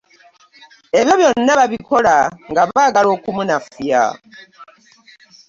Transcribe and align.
Ebyo 0.99 1.13
byonna 1.19 1.53
babikola 1.59 2.15
nga 2.51 2.63
baagala 2.71 3.07
okumunafuya. 3.15 4.03